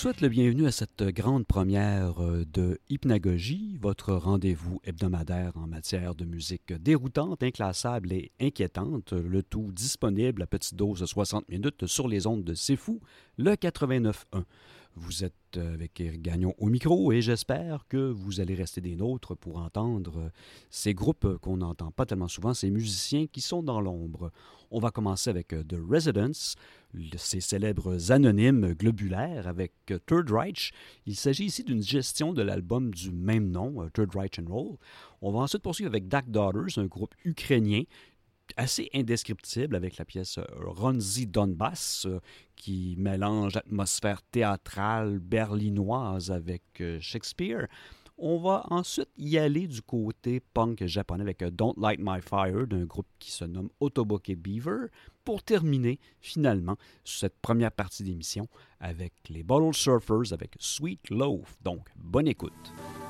souhaite 0.00 0.22
le 0.22 0.30
bienvenu 0.30 0.66
à 0.66 0.72
cette 0.72 1.02
grande 1.02 1.46
première 1.46 2.24
euh, 2.24 2.46
de 2.50 2.80
Hypnagogie, 2.88 3.76
votre 3.82 4.14
rendez-vous 4.14 4.80
hebdomadaire 4.82 5.52
en 5.56 5.66
matière 5.66 6.14
de 6.14 6.24
musique 6.24 6.72
déroutante, 6.72 7.42
inclassable 7.42 8.10
et 8.14 8.32
inquiétante, 8.40 9.12
le 9.12 9.42
tout 9.42 9.70
disponible 9.72 10.40
à 10.40 10.46
petite 10.46 10.74
dose 10.74 11.00
de 11.00 11.04
60 11.04 11.46
minutes 11.50 11.86
sur 11.86 12.08
les 12.08 12.26
ondes 12.26 12.44
de 12.44 12.54
C'est 12.54 12.76
Fou, 12.76 13.00
le 13.36 13.52
89.1. 13.52 14.44
Vous 14.96 15.22
êtes 15.22 15.34
avec 15.58 16.00
Eric 16.00 16.22
Gagnon 16.22 16.54
au 16.56 16.68
micro 16.70 17.12
et 17.12 17.20
j'espère 17.20 17.86
que 17.86 18.10
vous 18.10 18.40
allez 18.40 18.54
rester 18.54 18.80
des 18.80 18.96
nôtres 18.96 19.36
pour 19.36 19.58
entendre 19.58 20.32
ces 20.70 20.94
groupes 20.94 21.36
qu'on 21.42 21.58
n'entend 21.58 21.90
pas 21.90 22.06
tellement 22.06 22.28
souvent, 22.28 22.54
ces 22.54 22.70
musiciens 22.70 23.26
qui 23.26 23.42
sont 23.42 23.62
dans 23.62 23.82
l'ombre. 23.82 24.32
On 24.70 24.80
va 24.80 24.90
commencer 24.90 25.28
avec 25.28 25.48
The 25.48 25.76
Residents, 25.88 26.56
ces 27.16 27.40
célèbres 27.40 28.12
anonymes 28.12 28.74
globulaires 28.74 29.46
avec 29.46 29.72
Third 30.06 30.30
Reich. 30.30 30.72
Il 31.06 31.16
s'agit 31.16 31.44
ici 31.44 31.64
d'une 31.64 31.82
gestion 31.82 32.32
de 32.32 32.42
l'album 32.42 32.92
du 32.92 33.12
même 33.12 33.50
nom, 33.50 33.88
Third 33.94 34.14
Reich 34.14 34.38
and 34.38 34.52
Roll. 34.52 34.76
On 35.22 35.32
va 35.32 35.40
ensuite 35.40 35.62
poursuivre 35.62 35.90
avec 35.90 36.08
Dark 36.08 36.28
Daughters, 36.28 36.78
un 36.78 36.86
groupe 36.86 37.14
ukrainien 37.24 37.82
assez 38.56 38.88
indescriptible 38.94 39.76
avec 39.76 39.96
la 39.96 40.04
pièce 40.04 40.38
euh, 40.38 40.44
Ronzi 40.60 41.26
Donbass 41.26 42.06
euh, 42.06 42.20
qui 42.56 42.94
mélange 42.98 43.54
l'atmosphère 43.54 44.22
théâtrale 44.22 45.18
berlinoise 45.18 46.30
avec 46.30 46.62
euh, 46.80 46.98
Shakespeare. 47.00 47.66
On 48.18 48.38
va 48.38 48.66
ensuite 48.70 49.08
y 49.16 49.38
aller 49.38 49.66
du 49.66 49.80
côté 49.80 50.40
punk 50.40 50.84
japonais 50.84 51.22
avec 51.22 51.42
Don't 51.42 51.74
Light 51.78 52.00
My 52.02 52.20
Fire 52.20 52.66
d'un 52.66 52.84
groupe 52.84 53.06
qui 53.18 53.30
se 53.30 53.46
nomme 53.46 53.70
Otoboke 53.80 54.32
Beaver 54.36 54.88
pour 55.24 55.42
terminer 55.42 55.98
finalement 56.20 56.76
cette 57.04 57.38
première 57.40 57.72
partie 57.72 58.02
d'émission 58.02 58.48
avec 58.80 59.12
les 59.28 59.42
Bottle 59.42 59.74
Surfers 59.74 60.32
avec 60.32 60.54
Sweet 60.58 61.10
Loaf. 61.10 61.56
Donc, 61.62 61.88
bonne 61.96 62.28
écoute.「 62.28 63.09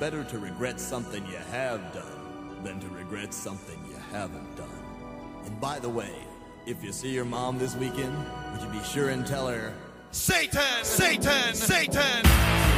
better 0.00 0.24
to 0.24 0.38
regret 0.38 0.80
something 0.80 1.24
you 1.26 1.36
have 1.52 1.92
done 1.92 2.64
than 2.64 2.80
to 2.80 2.88
regret 2.88 3.34
something 3.34 3.78
you 3.86 3.96
haven't 4.10 4.56
done. 4.56 4.66
And 5.44 5.60
by 5.60 5.78
the 5.78 5.90
way, 5.90 6.14
if 6.64 6.82
you 6.82 6.90
see 6.90 7.10
your 7.10 7.26
mom 7.26 7.58
this 7.58 7.76
weekend, 7.76 8.16
would 8.52 8.62
you 8.62 8.80
be 8.80 8.82
sure 8.82 9.10
and 9.10 9.26
tell 9.26 9.46
her, 9.46 9.74
Satan! 10.10 10.62
Satan! 10.84 11.54
Satan! 11.54 12.69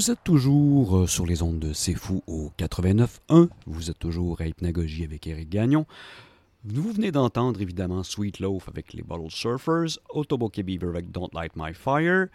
Vous 0.00 0.10
êtes 0.10 0.24
toujours 0.24 0.96
euh, 0.96 1.06
sur 1.06 1.26
les 1.26 1.42
ondes 1.42 1.58
de 1.58 1.74
C'est 1.74 1.92
Fou 1.92 2.22
au 2.26 2.50
89.1. 2.56 3.50
Vous 3.66 3.90
êtes 3.90 3.98
toujours 3.98 4.40
à 4.40 4.46
Hypnagogie 4.46 5.04
avec 5.04 5.26
Éric 5.26 5.50
Gagnon. 5.50 5.84
Vous 6.64 6.90
venez 6.90 7.12
d'entendre 7.12 7.60
évidemment 7.60 8.02
Sweet 8.02 8.40
Loaf 8.40 8.66
avec 8.70 8.94
les 8.94 9.02
Bottle 9.02 9.30
Surfers, 9.30 9.98
Otoboke 10.08 10.58
Beaver 10.62 10.88
avec 10.88 11.10
Don't 11.10 11.28
Light 11.34 11.52
My 11.54 11.74
Fire, 11.74 12.28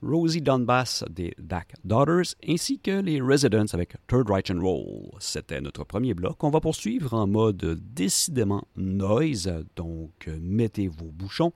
Rosie 0.00 0.42
Donbass 0.42 1.04
des 1.10 1.34
Dak 1.40 1.74
Daughters, 1.82 2.36
ainsi 2.48 2.78
que 2.78 3.00
les 3.00 3.20
Residents 3.20 3.66
avec 3.72 3.96
Third 4.06 4.30
Right 4.30 4.48
and 4.52 4.60
Roll. 4.60 5.10
C'était 5.18 5.60
notre 5.60 5.82
premier 5.82 6.14
bloc. 6.14 6.44
On 6.44 6.50
va 6.50 6.60
poursuivre 6.60 7.14
en 7.14 7.26
mode 7.26 7.80
décidément 7.96 8.62
noise, 8.76 9.52
donc 9.74 10.30
mettez 10.40 10.86
vos 10.86 11.10
bouchons. 11.12 11.52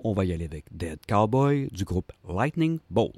On 0.00 0.12
va 0.12 0.24
y 0.24 0.32
aller 0.32 0.46
avec 0.46 0.64
Dead 0.76 0.98
Cowboy 1.06 1.68
du 1.70 1.84
groupe 1.84 2.10
Lightning 2.28 2.80
Bolt. 2.90 3.14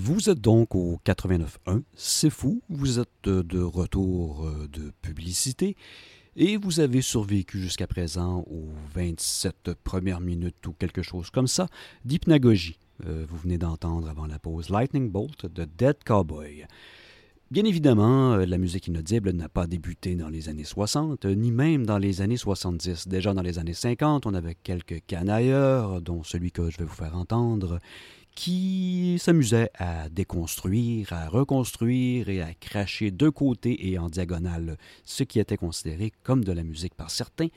Vous 0.00 0.30
êtes 0.30 0.40
donc 0.40 0.76
au 0.76 1.00
89.1, 1.04 1.82
c'est 1.92 2.30
fou, 2.30 2.62
vous 2.68 3.00
êtes 3.00 3.24
de 3.24 3.60
retour 3.60 4.46
euh, 4.46 4.68
de 4.68 4.92
publicité 5.02 5.74
et 6.36 6.56
vous 6.56 6.78
avez 6.78 7.02
survécu 7.02 7.58
jusqu'à 7.58 7.88
présent 7.88 8.44
aux 8.48 8.68
27 8.94 9.72
premières 9.82 10.20
minutes 10.20 10.64
ou 10.68 10.72
quelque 10.72 11.02
chose 11.02 11.30
comme 11.30 11.48
ça 11.48 11.66
d'hypnagogie. 12.04 12.78
Euh, 13.06 13.26
vous 13.28 13.38
venez 13.38 13.58
d'entendre 13.58 14.08
avant 14.08 14.26
la 14.26 14.38
pause 14.38 14.70
Lightning 14.70 15.10
Bolt 15.10 15.46
de 15.46 15.64
Dead 15.64 15.96
Cowboy. 16.04 16.64
Bien 17.50 17.64
évidemment, 17.64 18.34
euh, 18.34 18.46
la 18.46 18.58
musique 18.58 18.86
inaudible 18.86 19.32
n'a 19.32 19.48
pas 19.48 19.66
débuté 19.66 20.14
dans 20.14 20.28
les 20.28 20.48
années 20.48 20.62
60, 20.62 21.24
ni 21.24 21.50
même 21.50 21.84
dans 21.84 21.98
les 21.98 22.20
années 22.20 22.36
70. 22.36 23.08
Déjà 23.08 23.34
dans 23.34 23.42
les 23.42 23.58
années 23.58 23.74
50, 23.74 24.26
on 24.26 24.34
avait 24.34 24.54
quelques 24.54 25.02
canailleurs, 25.08 26.00
dont 26.02 26.22
celui 26.22 26.52
que 26.52 26.70
je 26.70 26.78
vais 26.78 26.84
vous 26.84 26.94
faire 26.94 27.16
entendre, 27.16 27.80
qui 28.38 29.16
s'amusait 29.18 29.68
à 29.74 30.08
déconstruire, 30.08 31.12
à 31.12 31.28
reconstruire 31.28 32.28
et 32.28 32.40
à 32.40 32.54
cracher 32.54 33.10
de 33.10 33.28
côté 33.30 33.88
et 33.90 33.98
en 33.98 34.08
diagonale 34.08 34.78
ce 35.02 35.24
qui 35.24 35.40
était 35.40 35.56
considéré 35.56 36.12
comme 36.22 36.44
de 36.44 36.52
la 36.52 36.62
musique 36.62 36.94
par 36.94 37.10
certains 37.10 37.48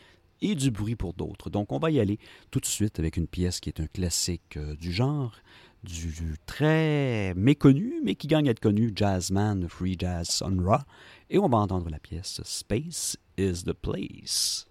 et 0.41 0.55
du 0.55 0.71
bruit 0.71 0.95
pour 0.95 1.13
d'autres. 1.13 1.51
Donc 1.51 1.71
on 1.71 1.77
va 1.77 1.91
y 1.91 1.99
aller 1.99 2.17
tout 2.49 2.59
de 2.59 2.65
suite 2.65 2.97
avec 2.97 3.15
une 3.15 3.27
pièce 3.27 3.59
qui 3.59 3.69
est 3.69 3.79
un 3.79 3.85
classique 3.85 4.57
euh, 4.57 4.75
du 4.75 4.91
genre, 4.91 5.35
du, 5.83 6.35
très 6.47 7.35
méconnu, 7.35 8.01
mais 8.03 8.15
qui 8.15 8.25
gagne 8.25 8.47
à 8.47 8.51
être 8.51 8.59
connu, 8.59 8.91
Jazzman, 8.95 9.69
Free 9.69 9.97
Jazz 9.99 10.29
Sun 10.29 10.65
Ra, 10.65 10.83
et 11.29 11.37
on 11.37 11.47
va 11.47 11.59
entendre 11.59 11.91
la 11.91 11.99
pièce 11.99 12.41
Space 12.43 13.17
is 13.37 13.65
the 13.65 13.73
Place. 13.73 14.65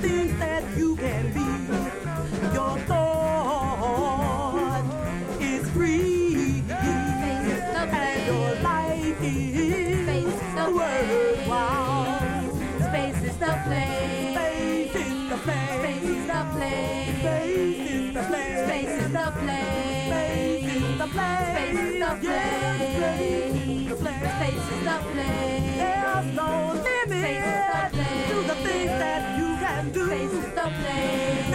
things 0.00 0.38
that 0.38 0.64
you 0.76 0.96
can 0.96 1.32
be. 1.32 1.40
Your 2.54 2.78
thought 2.88 4.82
is 5.40 5.68
free, 5.70 6.62
and 6.68 8.26
your 8.26 8.54
life 8.62 9.22
is 9.22 10.06
Space 10.06 10.40
the 10.56 10.64
place. 10.72 11.48
Space 12.88 13.22
is 13.22 13.36
the 13.38 13.52
place. 13.64 14.36
Space 14.36 14.94
is 14.94 15.28
the 15.30 15.36
place. 15.44 15.80
Space 15.86 16.04
is 16.04 16.26
the 16.28 16.42
place. 16.52 17.22
Space 18.66 18.90
is 18.90 19.12
the 19.12 19.32
place. 19.38 20.08
Space 20.08 20.74
is 20.74 20.98
the 20.98 21.06
place. 21.14 21.48
Space 21.50 21.78
is 21.78 21.98
the 21.98 23.96
place. 23.96 24.32
Space 24.36 24.72
is 24.72 24.84
the 24.84 24.96
place. 25.12 25.57
place. 30.70 31.47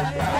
Yeah. 0.00 0.34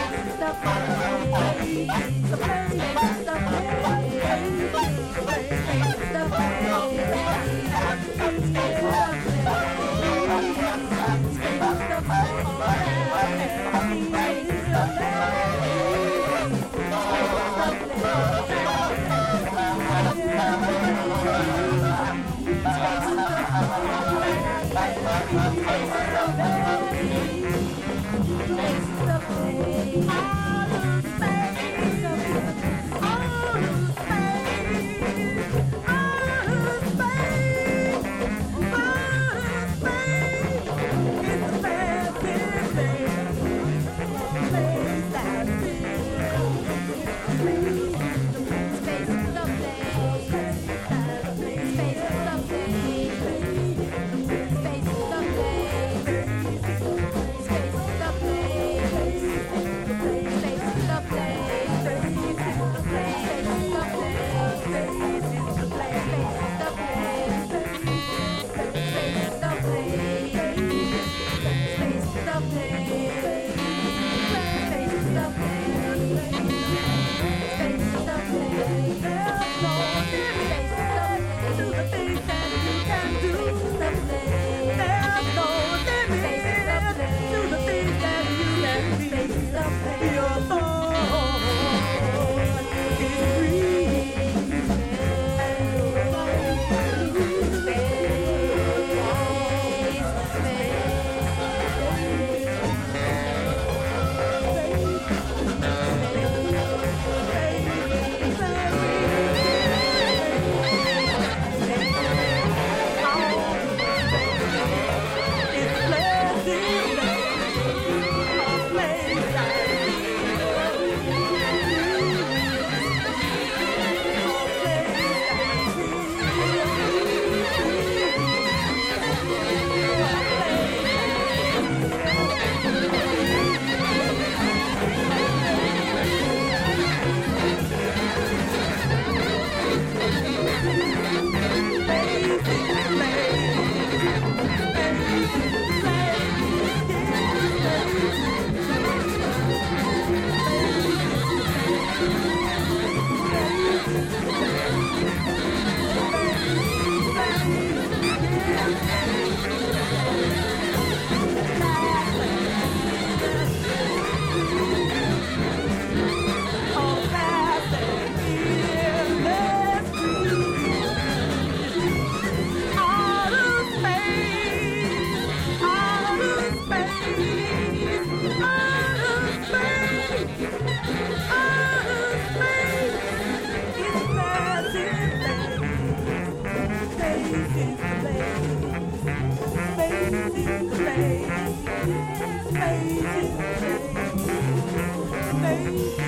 Bye. 195.64 196.07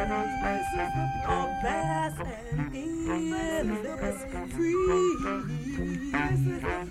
The 0.00 0.06
past 1.60 2.20
and 2.20 2.74
endless 2.74 4.24
freeze. 4.54 5.20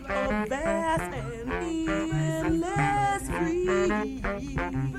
The 0.08 0.46
past 0.48 1.14
and 1.16 1.52
endless 2.70 3.26
freeze. 3.30 4.99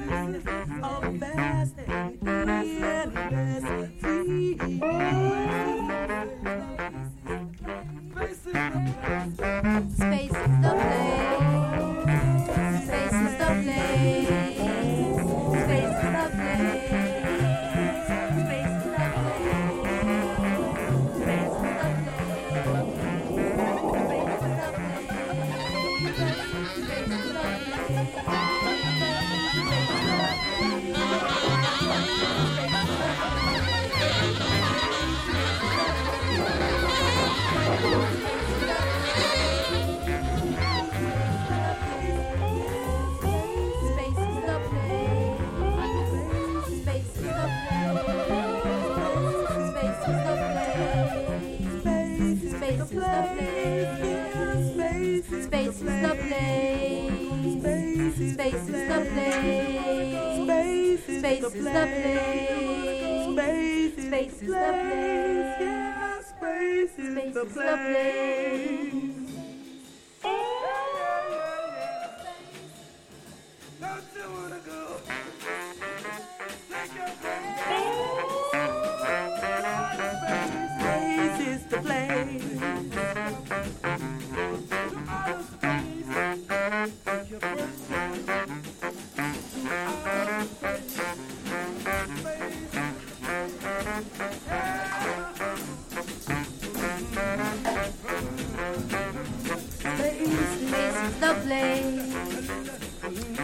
the 101.21 101.35
place. 101.45 102.01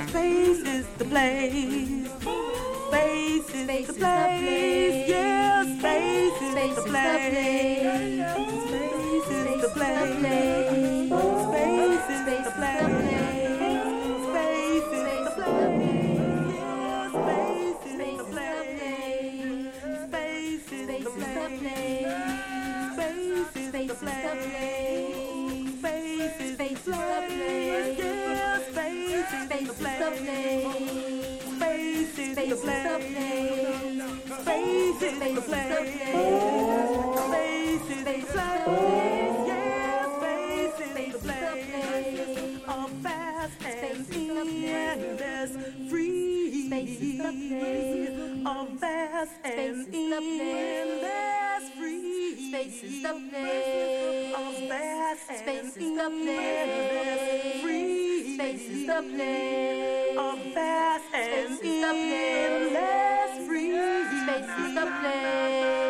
Space 0.09 0.63
is 0.77 0.87
the 0.97 1.05
place. 1.05 2.09
Space 2.89 3.51
is 3.55 3.87
the 3.87 3.93
place. 3.93 5.09
Yeah, 5.09 5.63
space 5.79 6.41
is 6.43 6.77
the 6.77 6.83
place. 6.83 7.37
Space 8.67 9.31
is 9.31 9.61
the 9.61 9.69
place. 9.75 11.11
Space 11.45 12.09
is 12.11 12.45
the 12.45 12.51
place. 12.57 13.06
faces, 35.15 35.45
faces, 35.45 36.79
the 36.79 38.03
place. 38.05 38.25
faces, 38.27 39.47
yes, 39.47 40.09
faces, 40.21 41.23
faces, 41.23 42.63
are 42.67 42.89
fast 43.03 43.63
and 43.65 44.13
endless, 44.13 45.53
free, 45.91 46.69
are 48.47 48.67
fast 48.79 49.33
and 49.45 49.95
endless, 49.95 51.71
free, 51.79 52.51
spaces 52.51 53.03
the 53.03 53.13
place, 53.31 54.35
are 54.35 54.53
fast 54.69 55.31
and 55.47 56.29
endless, 56.29 57.63
free, 57.63 58.35
spaces 58.35 58.87
the 58.87 59.01
place, 59.15 60.19
are 60.19 60.37
fast 60.53 61.15
and 61.15 61.65
endless 61.65 63.16
place. 64.91 65.86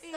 Yes, 0.00 0.14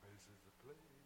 space 0.00 0.24
is 0.30 0.40
the 0.46 0.52
place. 0.62 0.99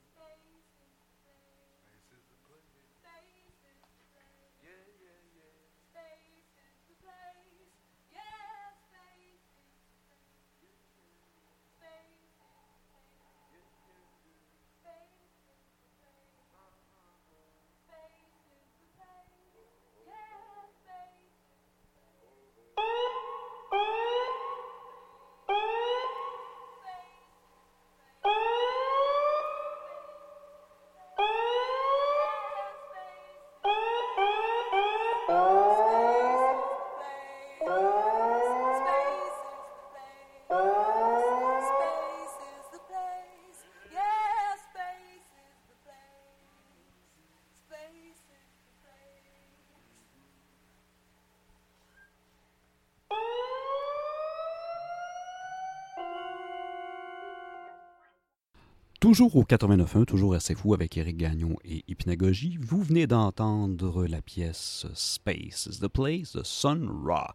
Toujours 59.15 59.37
au 59.37 59.45
89.1, 59.45 60.07
toujours 60.07 60.35
assez 60.35 60.57
fou 60.57 60.75
avec 60.75 60.97
Eric 60.97 61.19
Gagnon 61.19 61.57
et 61.65 61.85
Hypnagogie, 61.87 62.59
vous 62.61 62.83
venez 62.83 63.07
d'entendre 63.07 64.07
la 64.09 64.21
pièce 64.21 64.87
Space 64.93 65.69
is 65.71 65.79
the 65.79 65.87
Place 65.87 66.35
de 66.35 66.43
Sun 66.43 66.91
Ra. 67.05 67.33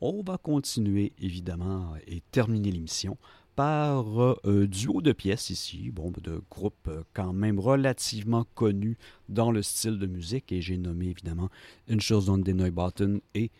On 0.00 0.22
va 0.22 0.38
continuer 0.38 1.12
évidemment 1.18 1.92
et 2.06 2.22
terminer 2.30 2.70
l'émission 2.72 3.18
par 3.56 4.06
un 4.42 4.64
duo 4.64 5.02
de 5.02 5.12
pièces 5.12 5.50
ici, 5.50 5.90
bon, 5.90 6.10
de 6.16 6.40
groupes 6.50 6.88
euh, 6.88 7.02
quand 7.12 7.34
même 7.34 7.60
relativement 7.60 8.46
connus 8.54 8.96
dans 9.28 9.50
le 9.52 9.60
style 9.60 9.98
de 9.98 10.06
musique, 10.06 10.50
et 10.50 10.62
j'ai 10.62 10.78
nommé 10.78 11.08
évidemment 11.08 11.50
Une 11.88 12.00
chose 12.00 12.32
des 12.42 12.54
Neubauten 12.54 13.20
et 13.34 13.50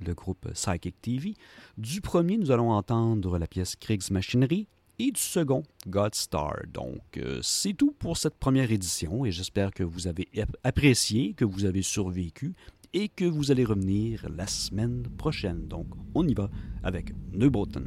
le 0.00 0.14
groupe 0.14 0.50
Psychic 0.54 0.98
TV. 1.02 1.34
Du 1.76 2.00
premier, 2.00 2.38
nous 2.38 2.52
allons 2.52 2.70
entendre 2.70 3.36
la 3.36 3.46
pièce 3.46 3.76
Kriegsmachinerie, 3.76 4.66
et 4.98 5.10
du 5.12 5.20
second, 5.20 5.62
Godstar. 5.86 6.54
Donc, 6.72 7.00
euh, 7.16 7.38
c'est 7.42 7.72
tout 7.74 7.92
pour 7.98 8.16
cette 8.16 8.34
première 8.36 8.70
édition 8.72 9.24
et 9.24 9.30
j'espère 9.30 9.72
que 9.72 9.82
vous 9.84 10.06
avez 10.06 10.28
ap- 10.38 10.56
apprécié, 10.64 11.34
que 11.34 11.44
vous 11.44 11.64
avez 11.64 11.82
survécu 11.82 12.54
et 12.94 13.08
que 13.08 13.24
vous 13.24 13.50
allez 13.50 13.64
revenir 13.64 14.26
la 14.34 14.46
semaine 14.46 15.02
prochaine. 15.16 15.68
Donc, 15.68 15.86
on 16.14 16.26
y 16.26 16.34
va 16.34 16.50
avec 16.82 17.12
Neuboten. 17.32 17.86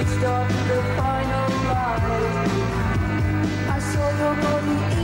reached 0.00 0.24
up 0.24 0.48
the 0.48 0.82
final 0.96 1.50
line. 1.68 2.50
I 3.68 3.78
saw 3.78 4.08
your 4.18 4.34
body. 4.42 4.99